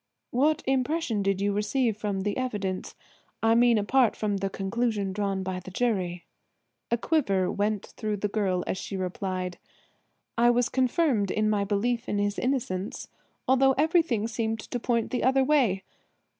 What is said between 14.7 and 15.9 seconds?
point the other way.